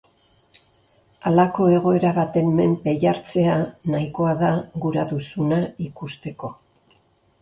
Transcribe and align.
Halako 1.31 1.67
egoera 1.73 2.13
baten 2.15 2.49
menpe 2.61 2.95
jartzea 3.05 3.59
nahikoa 3.97 4.33
da 4.41 4.51
gura 4.87 5.05
duzuna 5.15 5.61
ikusteko. 5.91 6.55